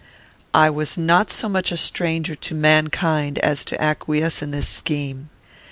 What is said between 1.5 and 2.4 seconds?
a stranger